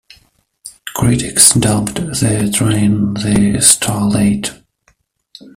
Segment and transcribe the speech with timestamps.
[0.95, 4.49] Critics dubbed the train the "Star-late".